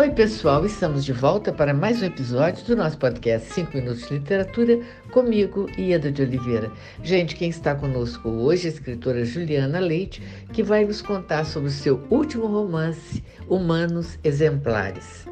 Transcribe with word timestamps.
Oi, 0.00 0.10
pessoal, 0.12 0.64
estamos 0.64 1.04
de 1.04 1.12
volta 1.12 1.52
para 1.52 1.74
mais 1.74 2.00
um 2.00 2.06
episódio 2.06 2.64
do 2.64 2.74
nosso 2.74 2.96
podcast 2.96 3.52
5 3.52 3.76
Minutos 3.76 4.08
de 4.08 4.14
Literatura, 4.14 4.80
comigo, 5.12 5.68
Ieda 5.78 6.10
de 6.10 6.22
Oliveira. 6.22 6.72
Gente, 7.02 7.36
quem 7.36 7.50
está 7.50 7.74
conosco 7.74 8.26
hoje 8.30 8.66
é 8.66 8.70
a 8.70 8.72
escritora 8.72 9.26
Juliana 9.26 9.78
Leite, 9.78 10.22
que 10.54 10.62
vai 10.62 10.86
nos 10.86 11.02
contar 11.02 11.44
sobre 11.44 11.68
o 11.68 11.70
seu 11.70 12.02
último 12.10 12.46
romance, 12.46 13.22
Humanos 13.46 14.18
Exemplares. 14.24 15.26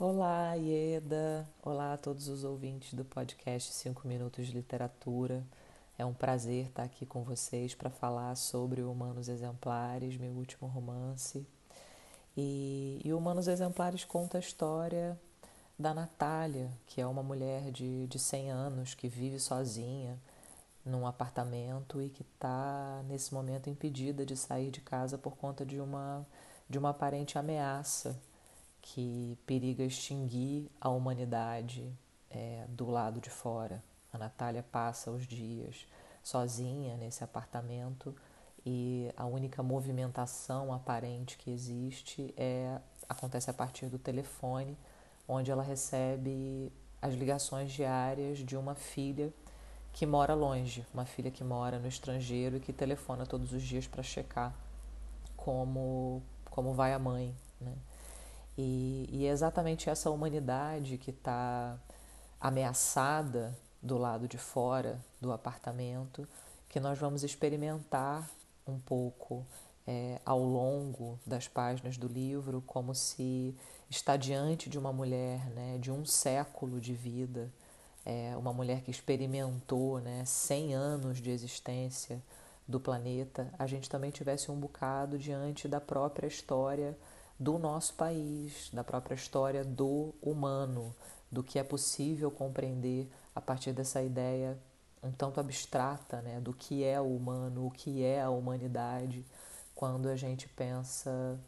Olá, 0.00 0.54
Ieda. 0.54 1.48
Olá 1.62 1.92
a 1.92 1.96
todos 1.96 2.26
os 2.26 2.42
ouvintes 2.42 2.92
do 2.92 3.04
podcast 3.04 3.72
5 3.72 4.08
Minutos 4.08 4.48
de 4.48 4.52
Literatura. 4.52 5.44
É 5.98 6.04
um 6.04 6.12
prazer 6.12 6.66
estar 6.66 6.82
aqui 6.82 7.06
com 7.06 7.22
vocês 7.22 7.74
para 7.74 7.88
falar 7.88 8.34
sobre 8.34 8.82
Humanos 8.82 9.28
Exemplares, 9.28 10.18
meu 10.18 10.32
último 10.32 10.68
romance. 10.68 11.46
E, 12.36 13.00
e 13.02 13.14
Humanos 13.14 13.48
Exemplares 13.48 14.04
conta 14.04 14.36
a 14.36 14.40
história 14.40 15.18
da 15.78 15.94
Natália, 15.94 16.70
que 16.86 17.00
é 17.00 17.06
uma 17.06 17.22
mulher 17.22 17.70
de, 17.70 18.06
de 18.08 18.18
100 18.18 18.50
anos 18.50 18.94
que 18.94 19.08
vive 19.08 19.38
sozinha 19.38 20.18
num 20.84 21.06
apartamento 21.06 22.02
e 22.02 22.10
que 22.10 22.22
está, 22.22 23.02
nesse 23.08 23.32
momento, 23.32 23.70
impedida 23.70 24.24
de 24.24 24.36
sair 24.36 24.70
de 24.70 24.82
casa 24.82 25.16
por 25.16 25.34
conta 25.36 25.64
de 25.64 25.80
uma, 25.80 26.26
de 26.68 26.78
uma 26.78 26.90
aparente 26.90 27.38
ameaça 27.38 28.20
que 28.82 29.36
periga 29.46 29.82
extinguir 29.82 30.70
a 30.78 30.90
humanidade 30.90 31.90
é, 32.30 32.66
do 32.68 32.88
lado 32.90 33.18
de 33.18 33.30
fora. 33.30 33.82
A 34.16 34.18
Natália 34.18 34.62
passa 34.72 35.10
os 35.10 35.26
dias 35.26 35.86
sozinha 36.22 36.96
nesse 36.96 37.22
apartamento 37.22 38.16
e 38.64 39.12
a 39.14 39.26
única 39.26 39.62
movimentação 39.62 40.72
aparente 40.72 41.36
que 41.36 41.50
existe 41.50 42.34
é 42.34 42.80
acontece 43.06 43.50
a 43.50 43.52
partir 43.52 43.86
do 43.86 43.98
telefone, 43.98 44.76
onde 45.28 45.50
ela 45.50 45.62
recebe 45.62 46.72
as 47.00 47.14
ligações 47.14 47.70
diárias 47.70 48.38
de 48.38 48.56
uma 48.56 48.74
filha 48.74 49.30
que 49.92 50.06
mora 50.06 50.34
longe, 50.34 50.84
uma 50.94 51.04
filha 51.04 51.30
que 51.30 51.44
mora 51.44 51.78
no 51.78 51.86
estrangeiro 51.86 52.56
e 52.56 52.60
que 52.60 52.72
telefona 52.72 53.26
todos 53.26 53.52
os 53.52 53.62
dias 53.62 53.86
para 53.86 54.02
checar 54.02 54.52
como 55.36 56.22
como 56.50 56.72
vai 56.72 56.94
a 56.94 56.98
mãe, 56.98 57.36
né? 57.60 57.74
E, 58.56 59.06
e 59.12 59.26
é 59.26 59.28
exatamente 59.28 59.90
essa 59.90 60.10
humanidade 60.10 60.96
que 60.96 61.10
está 61.10 61.78
ameaçada 62.40 63.54
do 63.86 63.96
lado 63.96 64.28
de 64.28 64.36
fora 64.36 65.00
do 65.20 65.32
apartamento, 65.32 66.28
que 66.68 66.80
nós 66.80 66.98
vamos 66.98 67.22
experimentar 67.22 68.28
um 68.66 68.78
pouco 68.78 69.46
é, 69.86 70.20
ao 70.26 70.42
longo 70.42 71.18
das 71.24 71.46
páginas 71.46 71.96
do 71.96 72.08
livro, 72.08 72.62
como 72.66 72.94
se 72.94 73.54
está 73.88 74.16
diante 74.16 74.68
de 74.68 74.78
uma 74.78 74.92
mulher 74.92 75.48
né, 75.50 75.78
de 75.78 75.92
um 75.92 76.04
século 76.04 76.80
de 76.80 76.92
vida, 76.92 77.50
é, 78.04 78.36
uma 78.36 78.52
mulher 78.52 78.82
que 78.82 78.90
experimentou 78.90 80.00
né, 80.00 80.24
100 80.24 80.74
anos 80.74 81.18
de 81.18 81.30
existência 81.30 82.20
do 82.66 82.80
planeta, 82.80 83.48
a 83.58 83.66
gente 83.66 83.88
também 83.88 84.10
tivesse 84.10 84.50
um 84.50 84.58
bocado 84.58 85.18
diante 85.18 85.68
da 85.68 85.80
própria 85.80 86.26
história 86.26 86.98
do 87.38 87.58
nosso 87.58 87.94
país, 87.94 88.70
da 88.72 88.82
própria 88.82 89.14
história 89.14 89.64
do 89.64 90.14
humano, 90.20 90.94
do 91.30 91.42
que 91.42 91.58
é 91.58 91.62
possível 91.62 92.30
compreender 92.30 93.08
a 93.36 93.40
partir 93.40 93.74
dessa 93.74 94.02
ideia 94.02 94.58
um 95.02 95.12
tanto 95.12 95.38
abstrata 95.38 96.22
né, 96.22 96.40
do 96.40 96.54
que 96.54 96.82
é 96.82 96.98
o 96.98 97.14
humano, 97.14 97.66
o 97.66 97.70
que 97.70 98.02
é 98.02 98.22
a 98.22 98.30
humanidade, 98.30 99.24
quando 99.74 100.08
a 100.08 100.16
gente 100.16 100.48
pensa 100.48 101.38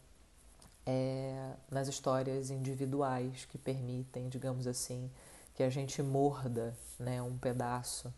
é, 0.85 1.53
nas 1.69 1.87
histórias 1.87 2.51
individuais 2.51 3.45
que 3.45 3.57
permitem, 3.57 4.29
digamos 4.29 4.67
assim, 4.67 5.09
que 5.55 5.63
a 5.63 5.69
gente 5.69 6.01
morda 6.03 6.77
né, 6.99 7.21
um 7.23 7.35
pedaço 7.35 8.13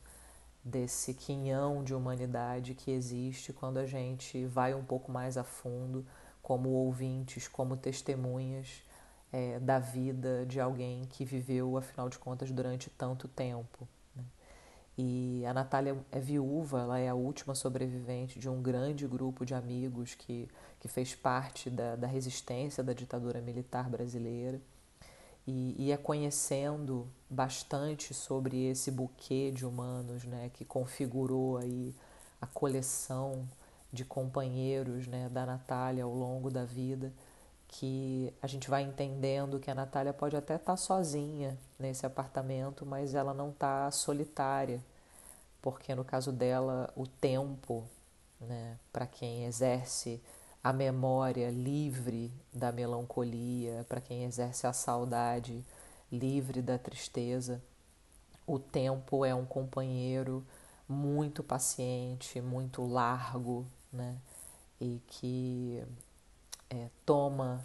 desse 0.63 1.13
quinhão 1.13 1.81
de 1.81 1.95
humanidade 1.95 2.75
que 2.75 2.91
existe 2.91 3.53
quando 3.53 3.77
a 3.77 3.85
gente 3.85 4.45
vai 4.45 4.75
um 4.75 4.83
pouco 4.83 5.11
mais 5.11 5.37
a 5.37 5.45
fundo, 5.45 6.05
como 6.41 6.69
ouvintes, 6.69 7.47
como 7.47 7.77
testemunhas 7.77 8.83
é, 9.31 9.59
da 9.59 9.79
vida 9.79 10.45
de 10.45 10.59
alguém 10.59 11.05
que 11.05 11.23
viveu, 11.23 11.77
afinal 11.77 12.09
de 12.09 12.19
contas, 12.19 12.51
durante 12.51 12.89
tanto 12.89 13.27
tempo. 13.27 13.87
Né? 14.15 14.23
E 14.97 15.45
a 15.45 15.53
Natália 15.53 15.97
é 16.11 16.19
viúva, 16.19 16.81
ela 16.81 16.99
é 16.99 17.07
a 17.07 17.15
última 17.15 17.55
sobrevivente 17.55 18.39
de 18.39 18.49
um 18.49 18.61
grande 18.61 19.07
grupo 19.07 19.45
de 19.45 19.53
amigos 19.53 20.15
que, 20.15 20.49
que 20.79 20.87
fez 20.87 21.15
parte 21.15 21.69
da, 21.69 21.95
da 21.95 22.07
resistência 22.07 22.83
da 22.83 22.93
ditadura 22.93 23.39
militar 23.41 23.89
brasileira. 23.89 24.59
E, 25.47 25.75
e, 25.77 25.91
é 25.91 25.97
conhecendo 25.97 27.07
bastante 27.27 28.13
sobre 28.13 28.65
esse 28.65 28.91
buquê 28.91 29.49
de 29.49 29.65
humanos 29.65 30.23
né, 30.23 30.51
que 30.53 30.63
configurou 30.63 31.57
aí 31.57 31.95
a 32.39 32.45
coleção 32.45 33.49
de 33.91 34.05
companheiros 34.05 35.07
né, 35.07 35.29
da 35.29 35.43
Natália 35.43 36.03
ao 36.03 36.13
longo 36.13 36.51
da 36.51 36.63
vida 36.63 37.11
que 37.71 38.33
a 38.41 38.47
gente 38.47 38.69
vai 38.69 38.83
entendendo 38.83 39.59
que 39.59 39.71
a 39.71 39.75
Natália 39.75 40.13
pode 40.13 40.35
até 40.35 40.55
estar 40.55 40.73
tá 40.73 40.77
sozinha 40.77 41.57
nesse 41.79 42.05
apartamento, 42.05 42.85
mas 42.85 43.15
ela 43.15 43.33
não 43.33 43.49
está 43.49 43.89
solitária, 43.89 44.83
porque 45.61 45.95
no 45.95 46.03
caso 46.03 46.31
dela 46.31 46.91
o 46.95 47.07
tempo, 47.07 47.85
né, 48.39 48.77
para 48.91 49.07
quem 49.07 49.45
exerce 49.45 50.21
a 50.63 50.73
memória 50.73 51.49
livre 51.49 52.31
da 52.53 52.71
melancolia, 52.71 53.85
para 53.87 54.01
quem 54.01 54.25
exerce 54.25 54.67
a 54.67 54.73
saudade 54.73 55.65
livre 56.11 56.61
da 56.61 56.77
tristeza, 56.77 57.61
o 58.45 58.59
tempo 58.59 59.23
é 59.23 59.33
um 59.33 59.45
companheiro 59.45 60.45
muito 60.87 61.41
paciente, 61.41 62.41
muito 62.41 62.85
largo, 62.85 63.65
né? 63.91 64.17
E 64.79 64.99
que 65.07 65.83
é, 66.71 66.89
toma 67.05 67.63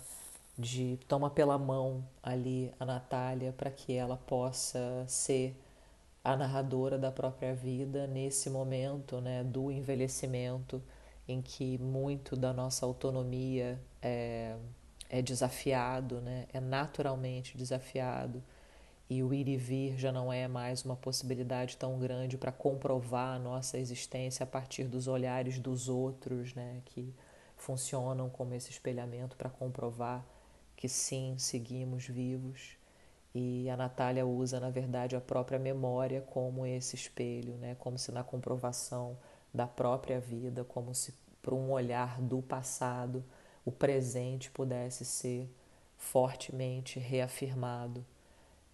de 0.59 0.99
toma 1.09 1.31
pela 1.31 1.56
mão 1.56 2.05
ali 2.22 2.72
a 2.81 2.84
Natália 2.84 3.53
para 3.53 3.71
que 3.71 3.93
ela 3.94 4.17
possa 4.17 5.05
ser 5.06 5.55
a 6.25 6.37
narradora 6.37 6.99
da 6.99 7.12
própria 7.12 7.55
vida 7.55 8.06
nesse 8.06 8.50
momento 8.50 9.21
né, 9.21 9.44
do 9.44 9.71
envelhecimento 9.71 10.83
em 11.28 11.41
que 11.41 11.78
muito 11.78 12.37
da 12.37 12.53
nossa 12.53 12.84
autonomia 12.84 13.81
é, 14.03 14.56
é 15.09 15.23
desafiado, 15.23 16.21
né, 16.21 16.47
é 16.53 16.59
naturalmente 16.59 17.56
desafiado 17.56 18.43
e 19.09 19.23
o 19.23 19.33
ir 19.33 19.47
e 19.47 19.56
vir 19.56 19.97
já 19.97 20.11
não 20.11 20.33
é 20.33 20.49
mais 20.49 20.84
uma 20.84 20.97
possibilidade 20.97 21.77
tão 21.77 21.99
grande 21.99 22.37
para 22.37 22.50
comprovar 22.50 23.37
a 23.37 23.38
nossa 23.38 23.78
existência 23.78 24.43
a 24.43 24.47
partir 24.47 24.84
dos 24.84 25.06
olhares 25.06 25.61
dos 25.61 25.88
outros, 25.88 26.55
né, 26.55 26.81
que 26.87 27.15
funcionam 27.56 28.28
como 28.28 28.55
esse 28.55 28.71
espelhamento 28.71 29.37
para 29.37 29.50
comprovar 29.50 30.25
que 30.77 30.89
sim, 30.89 31.37
seguimos 31.39 32.06
vivos. 32.06 32.77
E 33.34 33.69
a 33.69 33.77
Natália 33.77 34.27
usa, 34.27 34.61
na 34.61 34.71
verdade, 34.71 35.17
a 35.17 35.21
própria 35.21 35.59
memória 35.59 36.22
como 36.22 36.67
esse 36.67 36.94
espelho, 36.94 37.55
né? 37.56 37.75
como 37.77 37.99
se 37.99 38.12
na 38.12 38.22
comprovação 38.22 39.19
da 39.53 39.67
própria 39.67 40.21
vida, 40.21 40.65
como 40.65 40.94
se 40.94 41.15
por 41.43 41.55
um 41.55 41.71
olhar 41.71 42.21
do 42.21 42.43
passado, 42.43 43.25
o 43.65 43.71
presente 43.71 44.50
pudesse 44.50 45.05
ser 45.05 45.49
fortemente 45.97 46.99
reafirmado 46.99 48.05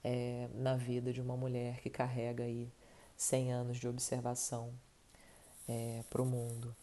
é, 0.02 0.48
na 0.54 0.76
vida 0.76 1.12
de 1.12 1.20
uma 1.20 1.36
mulher 1.36 1.80
que 1.80 1.90
carrega 1.90 2.44
aí 2.44 2.72
100 3.16 3.52
anos 3.52 3.76
de 3.78 3.86
observação 3.86 4.72
é, 5.68 6.02
para 6.08 6.22
o 6.22 6.26
mundo. 6.26 6.74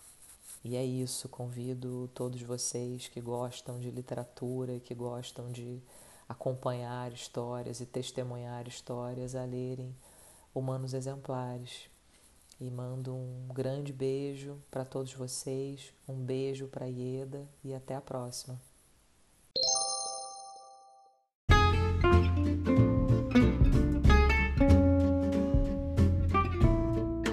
E 0.64 0.76
é 0.76 0.84
isso, 0.84 1.30
convido 1.30 2.10
todos 2.14 2.42
vocês 2.42 3.08
que 3.08 3.22
gostam 3.22 3.80
de 3.80 3.90
literatura 3.90 4.80
que 4.80 4.94
gostam 4.94 5.52
de 5.52 5.82
acompanhar 6.28 7.12
histórias 7.14 7.80
e 7.80 7.86
testemunhar 7.86 8.68
histórias 8.68 9.36
a 9.36 9.46
lerem 9.46 9.96
Humanos 10.54 10.94
Exemplares. 10.94 11.90
E 12.60 12.70
mando 12.70 13.16
um 13.16 13.48
grande 13.54 13.94
beijo 13.94 14.62
para 14.70 14.84
todos 14.84 15.14
vocês, 15.14 15.94
um 16.06 16.16
beijo 16.16 16.68
para 16.68 16.88
Ieda 16.88 17.48
e 17.64 17.74
até 17.74 17.96
a 17.96 18.02
próxima. 18.02 18.60